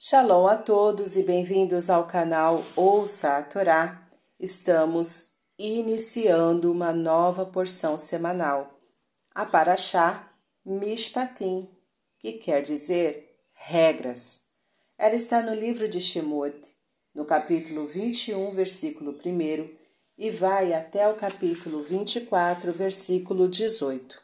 [0.00, 4.00] Shalom a todos e bem-vindos ao canal Ouça a Torá.
[4.38, 8.78] Estamos iniciando uma nova porção semanal,
[9.34, 10.32] a Paraxá
[10.64, 11.68] Mishpatim,
[12.20, 14.42] que quer dizer regras.
[14.96, 16.56] Ela está no livro de Shemot,
[17.12, 19.68] no capítulo 21, versículo 1,
[20.16, 24.16] e vai até o capítulo 24, versículo 18.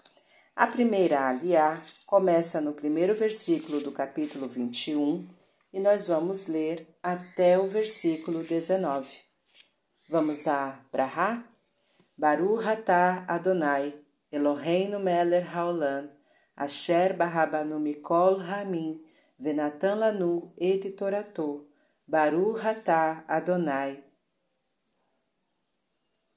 [0.55, 5.27] A primeira aliá começa no primeiro versículo do capítulo 21
[5.75, 9.11] e nós vamos ler até o versículo 19.
[10.09, 11.45] Vamos a Brahá?
[12.17, 13.93] Baru Hatá Adonai,
[14.31, 16.09] Eloheinu Meler Haolam,
[16.55, 19.05] Asher Barrabanu Mikol Ramin,
[19.37, 21.67] Venatan Lanu Et Torato,
[22.07, 24.05] Baru Hatá Adonai,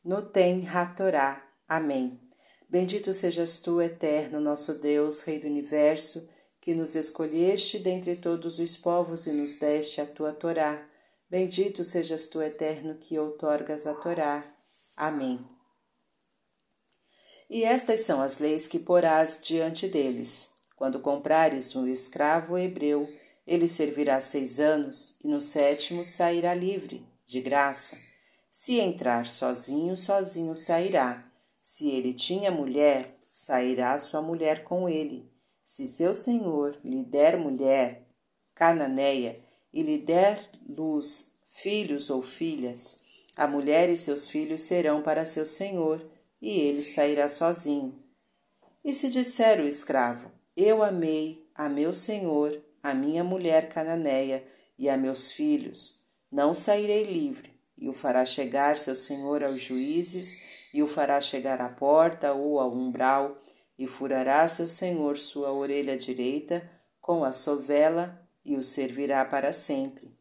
[0.03, 1.47] Noten Hatorá.
[1.67, 2.19] Amém.
[2.67, 6.27] Bendito sejas tu, eterno, nosso Deus, Rei do Universo,
[6.67, 10.85] que nos escolheste dentre todos os povos e nos deste a tua Torá.
[11.29, 14.43] Bendito sejas tu, eterno, que outorgas a Torá.
[14.97, 15.39] Amém.
[17.49, 20.49] E estas são as leis que porás diante deles.
[20.75, 23.07] Quando comprares um escravo hebreu,
[23.47, 27.97] ele servirá seis anos, e no sétimo sairá livre, de graça.
[28.51, 31.31] Se entrar sozinho, sozinho sairá.
[31.63, 35.36] Se ele tinha mulher, sairá sua mulher com ele
[35.67, 38.07] se seu senhor lhe der mulher
[38.55, 39.37] cananeia
[39.73, 43.03] e lhe der luz filhos ou filhas,
[43.35, 46.09] a mulher e seus filhos serão para seu senhor,
[46.41, 48.01] e ele sairá sozinho.
[48.81, 54.47] E se disser o escravo: Eu amei a meu senhor, a minha mulher cananeia
[54.79, 56.01] e a meus filhos,
[56.31, 61.59] não sairei livre, e o fará chegar seu senhor aos juízes, e o fará chegar
[61.59, 63.43] à porta ou ao umbral,
[63.77, 70.17] e furará seu senhor sua orelha direita com a sovela e o servirá para sempre.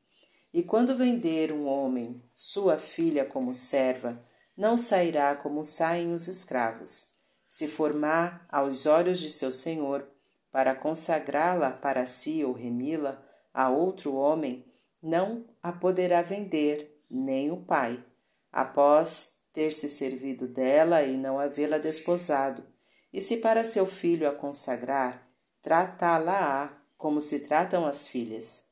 [0.52, 4.22] E quando vender um homem sua filha como serva,
[4.56, 7.14] não sairá como saem os escravos.
[7.46, 10.06] Se formar aos olhos de seu senhor,
[10.50, 13.22] para consagrá-la para si ou remi-la
[13.52, 14.64] a outro homem,
[15.02, 18.02] não a poderá vender, nem o pai,
[18.50, 22.64] após ter se servido dela e não havê-la desposado
[23.12, 25.26] e se para seu filho a consagrar,
[25.62, 28.66] tratá-la-á como se tratam as filhas.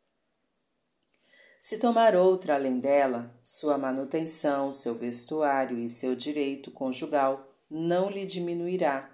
[1.59, 8.27] Se tomar outra além dela, sua manutenção, seu vestuário e seu direito conjugal não lhe
[8.27, 9.11] diminuirá,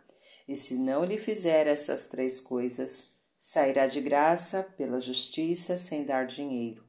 [0.48, 6.26] e se não lhe fizer essas três coisas, sairá de graça pela justiça sem dar
[6.26, 6.84] dinheiro.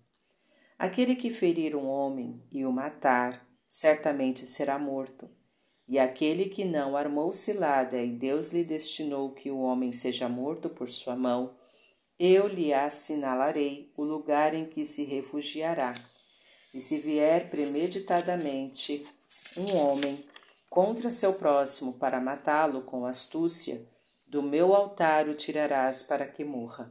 [0.80, 5.30] Aquele que ferir um homem e o matar, certamente será morto
[5.92, 10.70] e aquele que não armou cilada e Deus lhe destinou que o homem seja morto
[10.70, 11.54] por sua mão,
[12.18, 15.92] eu lhe assinalarei o lugar em que se refugiará.
[16.74, 19.04] E se vier premeditadamente
[19.58, 20.24] um homem
[20.70, 23.86] contra seu próximo para matá-lo com astúcia,
[24.26, 26.90] do meu altar o tirarás para que morra.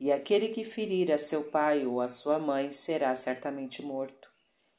[0.00, 4.28] E aquele que ferir a seu pai ou a sua mãe será certamente morto.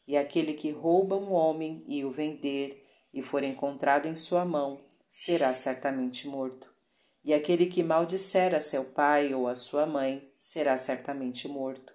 [0.05, 2.84] E aquele que rouba um homem e o vender,
[3.15, 6.69] e for encontrado em sua mão, será certamente morto.
[7.23, 11.93] E aquele que maldisser a seu pai ou a sua mãe, será certamente morto.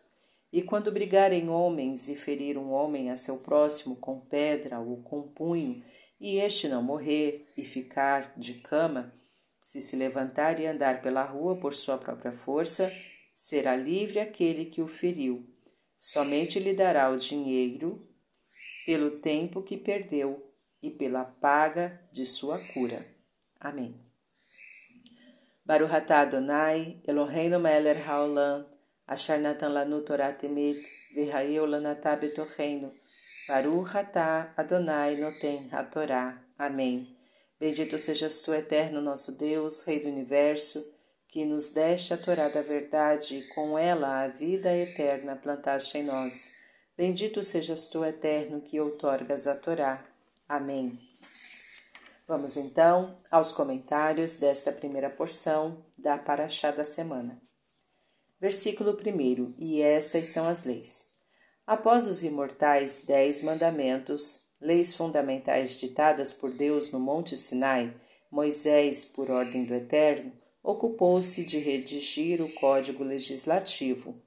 [0.51, 5.23] E quando brigarem homens e ferir um homem a seu próximo com pedra ou com
[5.29, 5.85] punho,
[6.19, 9.15] e este não morrer e ficar de cama,
[9.63, 12.91] se se levantar e andar pela rua por sua própria força,
[13.35, 15.47] será livre aquele que o feriu.
[15.99, 18.09] Somente lhe dará o dinheiro
[18.87, 20.50] pelo tempo que perdeu
[20.83, 23.07] e pela paga de sua cura.
[23.59, 24.01] Amém.
[25.65, 28.67] Baruch atah Adonai, Eloheinu melech haolam,
[29.07, 30.83] asher natan lanu Torah temet,
[31.15, 32.93] v'hayeu lanatah betocheinu.
[33.47, 36.43] Baruch atah Adonai noten hatorá.
[36.59, 37.17] Amém.
[37.59, 40.85] Bendito sejas tu, eterno nosso Deus, Rei do Universo,
[41.29, 46.05] que nos deste a Torá da verdade e com ela a vida eterna plantaste em
[46.05, 46.53] nós.
[46.97, 50.10] Bendito sejas tu, eterno, que outorgas a Torá.
[50.51, 50.99] Amém.
[52.27, 57.41] Vamos então aos comentários desta primeira porção da Paraxá da semana.
[58.41, 61.07] Versículo 1: E estas são as leis.
[61.65, 67.95] Após os imortais dez mandamentos, leis fundamentais ditadas por Deus no Monte Sinai,
[68.29, 70.33] Moisés, por ordem do Eterno,
[70.65, 74.21] ocupou-se de redigir o código legislativo,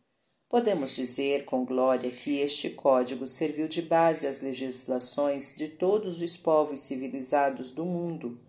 [0.54, 6.38] Podemos dizer com glória que este código serviu de base às legislações de todos os
[6.38, 8.40] povos civilizados do mundo.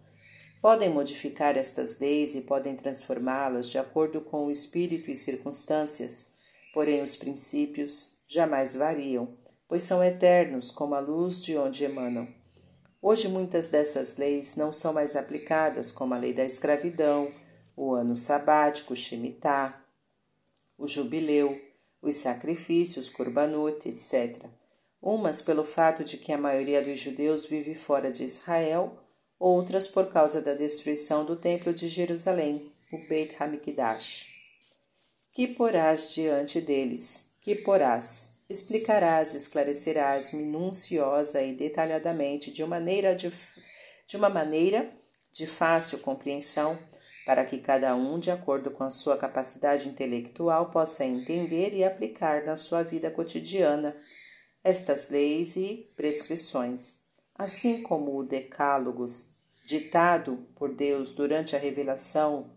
[0.61, 6.35] Podem modificar estas leis e podem transformá-las de acordo com o espírito e circunstâncias,
[6.75, 12.29] porém os princípios jamais variam, pois são eternos como a luz de onde emanam.
[13.01, 17.33] Hoje muitas dessas leis não são mais aplicadas, como a lei da escravidão,
[17.75, 19.83] o ano sabático, o Shemitah,
[20.77, 21.59] o jubileu,
[22.05, 24.45] os sacrifícios, Kurbanut, etc.
[25.01, 28.99] Umas pelo fato de que a maioria dos judeus vive fora de Israel,
[29.39, 34.27] outras por causa da destruição do Templo de Jerusalém, o Beit Hamikdash.
[35.33, 37.31] Que porás diante deles?
[37.43, 38.33] Que porás?
[38.49, 43.33] Explicarás, esclarecerás minuciosa e detalhadamente de maneira de,
[44.07, 44.93] de uma maneira
[45.33, 46.79] de fácil compreensão
[47.25, 52.45] para que cada um, de acordo com a sua capacidade intelectual, possa entender e aplicar
[52.45, 53.97] na sua vida cotidiana
[54.63, 57.03] estas leis e prescrições,
[57.35, 59.35] assim como o Decálogos,
[59.65, 62.51] ditado por Deus durante a revelação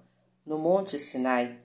[0.45, 1.59] no Monte Sinai,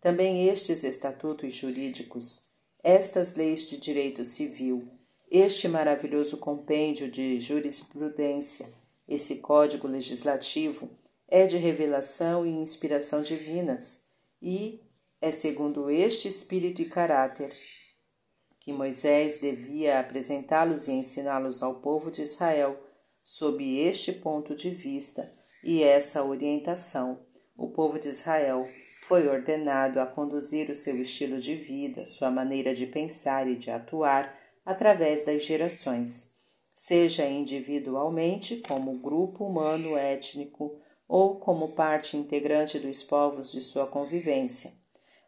[0.00, 2.48] também estes estatutos jurídicos,
[2.82, 4.88] estas leis de direito civil,
[5.30, 8.72] este maravilhoso compêndio de jurisprudência,
[9.08, 10.90] esse código legislativo,
[11.28, 14.04] é de revelação e inspiração divinas,
[14.40, 14.80] e
[15.20, 17.52] é segundo este espírito e caráter
[18.66, 22.76] que Moisés devia apresentá-los e ensiná-los ao povo de Israel,
[23.22, 25.32] sob este ponto de vista
[25.62, 27.24] e essa orientação.
[27.56, 28.68] O povo de Israel
[29.06, 33.70] foi ordenado a conduzir o seu estilo de vida, sua maneira de pensar e de
[33.70, 36.32] atuar através das gerações,
[36.74, 44.72] seja individualmente, como grupo humano étnico, ou como parte integrante dos povos de sua convivência.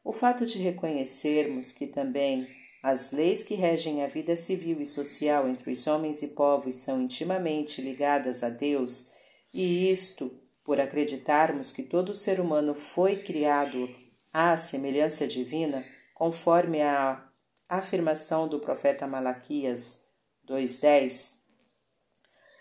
[0.04, 2.48] O fato de reconhecermos que também
[2.82, 7.02] as leis que regem a vida civil e social entre os homens e povos são
[7.02, 9.12] intimamente ligadas a Deus,
[9.52, 10.30] e isto
[10.64, 13.88] por acreditarmos que todo ser humano foi criado
[14.32, 15.84] à semelhança divina,
[16.14, 17.26] conforme a
[17.68, 20.04] afirmação do profeta Malaquias
[20.46, 21.32] 2:10,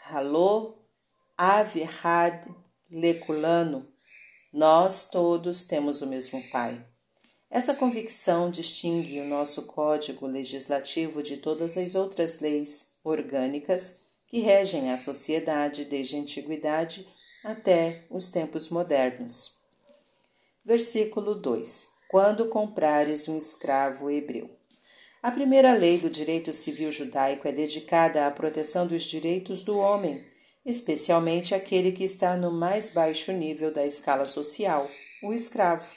[0.10, 0.76] Halô
[1.38, 2.48] Avirhad
[2.90, 3.86] Leculano,
[4.52, 6.86] nós todos temos o mesmo Pai.
[7.50, 14.90] Essa convicção distingue o nosso Código Legislativo de todas as outras leis orgânicas que regem
[14.92, 17.06] a sociedade desde a antiguidade
[17.44, 19.58] até os tempos modernos.
[20.64, 24.50] Versículo 2: Quando comprares um escravo hebreu.
[25.22, 30.26] A primeira lei do direito civil judaico é dedicada à proteção dos direitos do homem
[30.68, 34.90] especialmente aquele que está no mais baixo nível da escala social,
[35.24, 35.90] o escravo.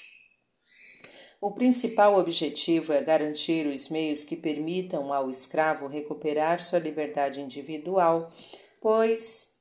[1.40, 8.32] O principal objetivo é garantir os meios que permitam ao escravo recuperar sua liberdade individual,
[8.80, 9.54] pois,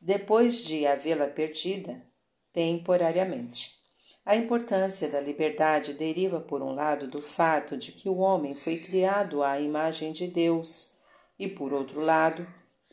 [0.00, 2.02] depois de havê-la perdida,
[2.50, 3.76] temporariamente.
[4.24, 8.78] A importância da liberdade deriva, por um lado, do fato de que o homem foi
[8.78, 10.94] criado à imagem de Deus,
[11.38, 12.46] e, por outro lado,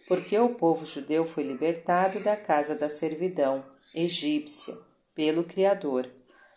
[0.07, 3.63] porque o povo judeu foi libertado da casa da servidão
[3.93, 4.77] egípcia
[5.15, 6.09] pelo Criador.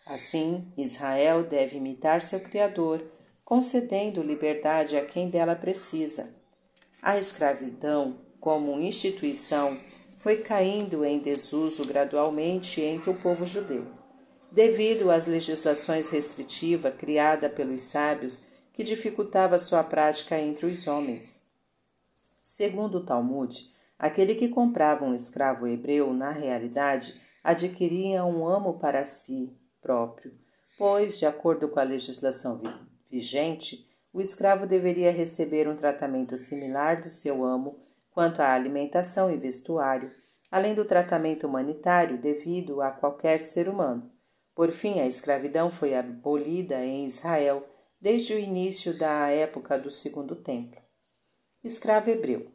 [0.05, 3.03] Assim, Israel deve imitar seu Criador,
[3.45, 6.35] concedendo liberdade a quem dela precisa.
[7.01, 9.79] A escravidão, como instituição,
[10.17, 13.87] foi caindo em desuso gradualmente entre o povo judeu,
[14.51, 18.43] devido às legislações restritivas criadas pelos sábios
[18.73, 21.48] que dificultava sua prática entre os homens.
[22.51, 27.13] Segundo o Talmud, aquele que comprava um escravo hebreu, na realidade,
[27.43, 30.33] adquiria um amo para si próprio,
[30.75, 32.59] pois, de acordo com a legislação
[33.07, 39.37] vigente, o escravo deveria receber um tratamento similar do seu amo quanto à alimentação e
[39.37, 40.11] vestuário,
[40.49, 44.11] além do tratamento humanitário devido a qualquer ser humano.
[44.55, 47.63] Por fim, a escravidão foi abolida em Israel
[48.01, 50.78] desde o início da época do Segundo Templo.
[51.61, 52.49] Escravo hebreu.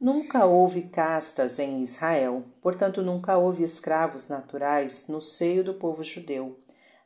[0.00, 6.58] Nunca houve castas em Israel, portanto, nunca houve escravos naturais no seio do povo judeu.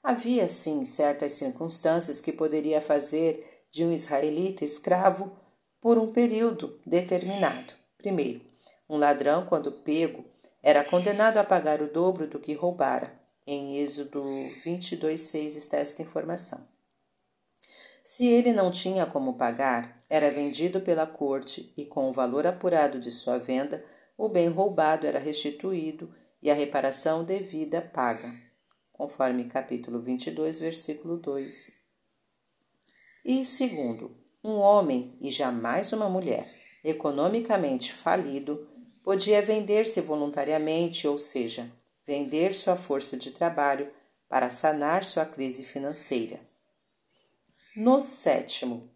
[0.05, 5.37] Havia, sim, certas circunstâncias que poderia fazer de um israelita escravo
[5.81, 7.75] por um período determinado.
[7.99, 8.41] Primeiro,
[8.89, 10.25] um ladrão, quando pego,
[10.63, 13.21] era condenado a pagar o dobro do que roubara.
[13.45, 14.23] Em Êxodo
[14.65, 16.69] 22,6 está esta informação.
[18.05, 23.01] Se ele não tinha como pagar, era vendido pela corte e, com o valor apurado
[23.01, 23.85] de sua venda,
[24.17, 28.33] o bem roubado era restituído e a reparação devida paga,
[28.93, 31.75] conforme capítulo 22, versículo 2.
[33.25, 38.69] E segundo, um homem e jamais uma mulher, economicamente falido,
[39.03, 41.71] podia vender-se voluntariamente, ou seja,
[42.07, 43.91] vender sua força de trabalho
[44.29, 46.41] para sanar sua crise financeira.
[47.77, 48.96] no sétimo.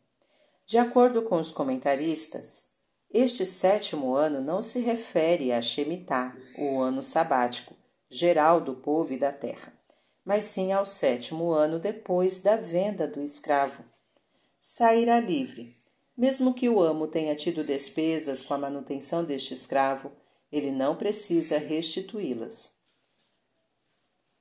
[0.71, 2.77] De acordo com os comentaristas,
[3.13, 7.75] este sétimo ano não se refere a Shemitah, o ano sabático,
[8.09, 9.73] geral do povo e da terra,
[10.25, 13.83] mas sim ao sétimo ano depois da venda do escravo.
[14.61, 15.75] Sairá livre.
[16.17, 20.13] Mesmo que o amo tenha tido despesas com a manutenção deste escravo,
[20.53, 22.77] ele não precisa restituí-las.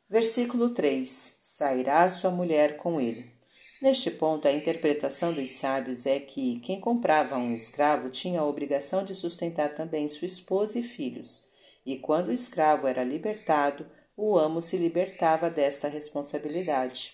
[0.07, 3.38] Versículo 3: Sairá sua mulher com ele.
[3.81, 9.05] Neste ponto, a interpretação dos sábios é que quem comprava um escravo tinha a obrigação
[9.05, 11.47] de sustentar também sua esposa e filhos,
[11.85, 17.13] e quando o escravo era libertado, o amo se libertava desta responsabilidade.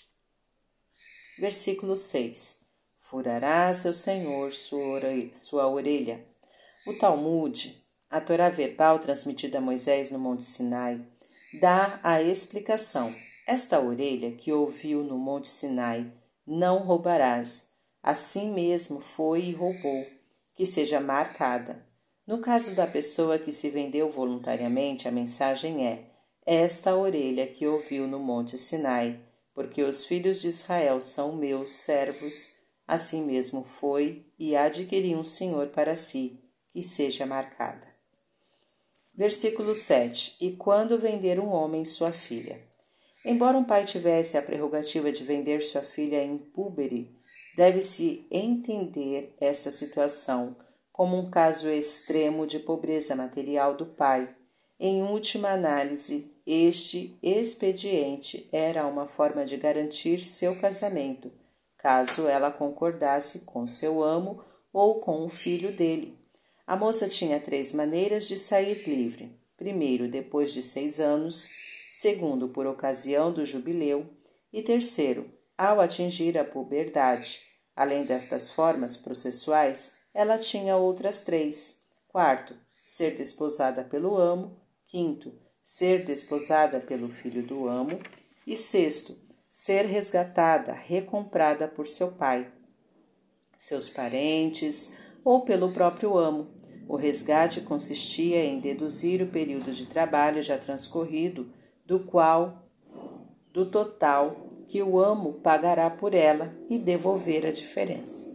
[1.39, 2.65] Versículo 6:
[2.99, 6.25] Furará seu senhor sua orelha.
[6.87, 7.79] O Talmud,
[8.09, 10.99] a Torá verbal transmitida a Moisés no Monte Sinai,
[11.61, 13.13] dá a explicação.
[13.45, 16.11] Esta orelha que ouviu no Monte Sinai,
[16.45, 17.71] não roubarás.
[18.03, 20.05] Assim mesmo foi e roubou,
[20.53, 21.85] que seja marcada.
[22.27, 26.05] No caso da pessoa que se vendeu voluntariamente, a mensagem é:
[26.45, 29.19] Esta orelha que ouviu no Monte Sinai,
[29.53, 32.51] porque os filhos de Israel são meus servos,
[32.87, 37.87] assim mesmo foi e adquiri um senhor para si, que seja marcada.
[39.13, 42.61] Versículo 7: E quando vender um homem sua filha?
[43.27, 47.11] Embora um pai tivesse a prerrogativa de vender sua filha em púbere,
[47.57, 50.55] deve-se entender esta situação
[50.91, 54.33] como um caso extremo de pobreza material do pai.
[54.79, 61.31] Em última análise, este expediente era uma forma de garantir seu casamento,
[61.79, 66.15] caso ela concordasse com seu amo ou com o filho dele.
[66.67, 71.49] A moça tinha três maneiras de sair livre: primeiro, depois de seis anos,
[71.97, 74.05] segundo, por ocasião do jubileu,
[74.51, 77.39] e terceiro, ao atingir a puberdade.
[77.73, 81.83] Além destas formas processuais, ela tinha outras três.
[82.09, 84.59] Quarto, ser desposada pelo amo.
[84.87, 85.33] Quinto,
[85.63, 87.97] ser desposada pelo filho do amo.
[88.45, 89.17] E sexto,
[89.49, 92.51] ser resgatada, recomprada por seu pai,
[93.55, 94.91] seus parentes
[95.23, 96.53] ou pelo próprio amo.
[96.89, 101.51] O resgate consistia em deduzir o período de trabalho já transcorrido,
[101.85, 102.67] do qual,
[103.53, 108.33] do total que o amo pagará por ela e devolver a diferença.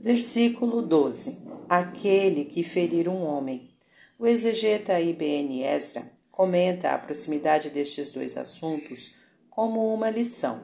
[0.00, 3.70] Versículo 12: Aquele que ferir um homem.
[4.18, 9.16] O exegeta IBN Ezra comenta a proximidade destes dois assuntos
[9.48, 10.62] como uma lição.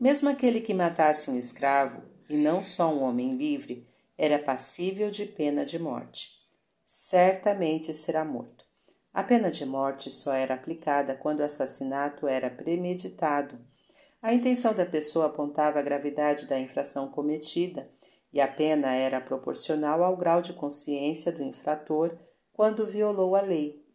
[0.00, 5.26] Mesmo aquele que matasse um escravo, e não só um homem livre, era passível de
[5.26, 6.38] pena de morte.
[6.84, 8.67] Certamente será morto.
[9.12, 13.58] A pena de morte só era aplicada quando o assassinato era premeditado.
[14.20, 17.90] A intenção da pessoa apontava a gravidade da infração cometida
[18.32, 22.16] e a pena era proporcional ao grau de consciência do infrator
[22.52, 23.86] quando violou a lei.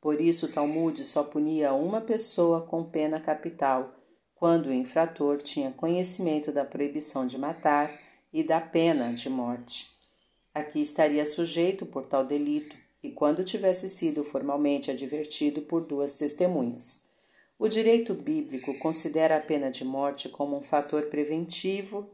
[0.00, 3.96] Por isso, o Talmud só punia uma pessoa com pena capital,
[4.34, 7.90] quando o infrator tinha conhecimento da proibição de matar
[8.32, 9.90] e da pena de morte.
[10.54, 17.04] Aqui estaria sujeito por tal delito, e quando tivesse sido formalmente advertido por duas testemunhas.
[17.58, 22.08] O direito bíblico considera a pena de morte como um fator preventivo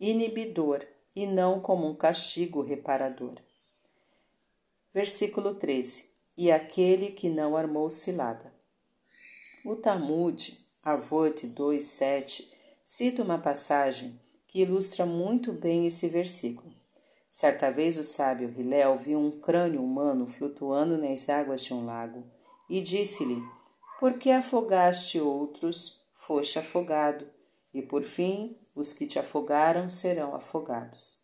[0.00, 3.36] inibidor e não como um castigo reparador.
[4.92, 8.52] Versículo 13: E aquele que não armou cilada.
[9.64, 12.48] O Talmud, Avot 2,7,
[12.84, 16.77] cita uma passagem que ilustra muito bem esse versículo.
[17.40, 22.24] Certa vez o sábio Hilel viu um crânio humano flutuando nas águas de um lago
[22.68, 23.40] e disse-lhe:
[24.00, 27.30] Por que afogaste outros, foste afogado,
[27.72, 31.22] e por fim os que te afogaram serão afogados.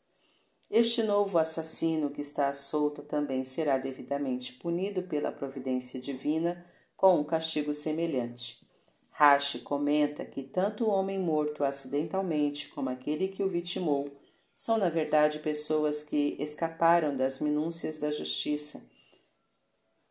[0.71, 6.64] Este novo assassino que está solto também será devidamente punido pela providência divina
[6.97, 8.64] com um castigo semelhante.
[9.11, 14.23] Rashi comenta que tanto o homem morto acidentalmente como aquele que o vitimou
[14.54, 18.82] são, na verdade, pessoas que escaparam das minúcias da justiça.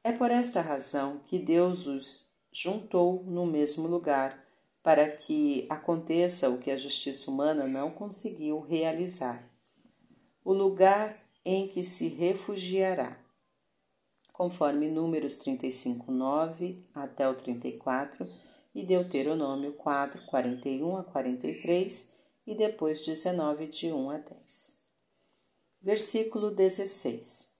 [0.03, 4.43] É por esta razão que Deus os juntou no mesmo lugar
[4.83, 9.50] para que aconteça o que a justiça humana não conseguiu realizar.
[10.43, 13.17] O lugar em que se refugiará.
[14.33, 18.27] Conforme Números 35, 9 até o 34
[18.75, 22.12] e Deuteronômio 4, 41 a 43
[22.45, 24.83] e depois 19, de 1 a 10.
[25.81, 27.53] Versículo 16: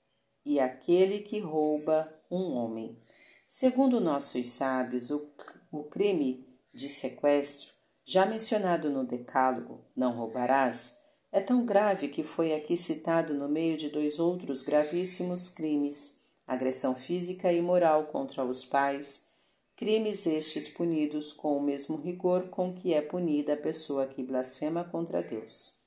[0.46, 3.00] E aquele que rouba um homem.
[3.48, 5.30] Segundo nossos sábios, o,
[5.72, 7.74] o crime de sequestro
[8.06, 10.98] já mencionado no Decálogo, não roubarás,
[11.32, 16.96] é tão grave que foi aqui citado no meio de dois outros gravíssimos crimes: agressão
[16.96, 19.28] física e moral contra os pais,
[19.76, 24.84] crimes estes punidos com o mesmo rigor com que é punida a pessoa que blasfema
[24.84, 25.80] contra Deus.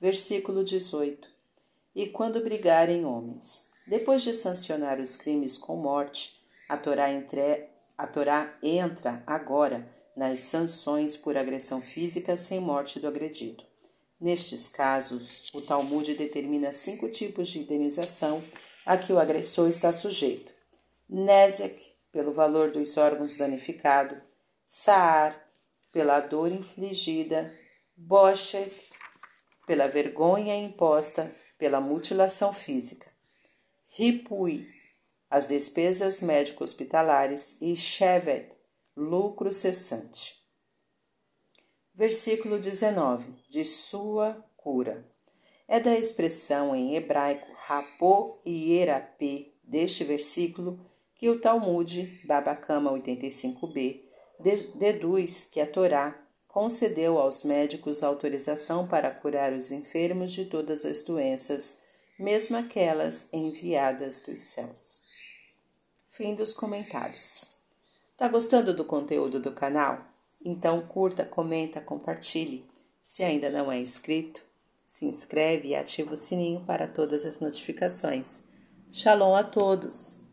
[0.00, 1.28] Versículo 18.
[1.94, 8.06] E quando brigarem homens, depois de sancionar os crimes com morte, a Torá, entre, a
[8.06, 13.64] Torá entra agora nas sanções por agressão física sem morte do agredido.
[14.20, 18.42] Nestes casos, o Talmud determina cinco tipos de indenização
[18.86, 20.52] a que o agressor está sujeito:
[21.08, 24.16] Nezek, pelo valor dos órgãos danificados,
[24.64, 25.50] Saar,
[25.90, 27.52] pela dor infligida,
[27.96, 28.72] Boshet,
[29.66, 33.10] pela vergonha imposta pela mutilação física,
[33.88, 34.64] Ripui,
[35.28, 38.52] as despesas médico-hospitalares e Shevet,
[38.96, 40.40] lucro cessante.
[41.92, 43.42] Versículo 19.
[43.48, 45.04] De sua cura.
[45.66, 54.02] É da expressão em hebraico rapô e erapê deste versículo que o Talmud, Babacama 85b,
[54.74, 61.02] deduz que a Torá concedeu aos médicos autorização para curar os enfermos de todas as
[61.02, 61.80] doenças,
[62.18, 65.02] mesmo aquelas enviadas dos céus.
[66.10, 67.42] Fim dos comentários.
[68.16, 70.06] Tá gostando do conteúdo do canal?
[70.44, 72.64] Então curta, comenta, compartilhe.
[73.02, 74.40] Se ainda não é inscrito,
[74.86, 78.44] se inscreve e ativa o sininho para todas as notificações.
[78.92, 80.23] Shalom a todos!